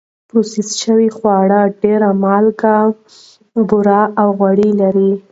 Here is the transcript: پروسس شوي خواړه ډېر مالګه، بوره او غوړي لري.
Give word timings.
پروسس 0.29 0.69
شوي 0.83 1.09
خواړه 1.17 1.59
ډېر 1.83 2.01
مالګه، 2.23 2.77
بوره 3.69 4.01
او 4.21 4.27
غوړي 4.37 4.69
لري. 4.81 5.11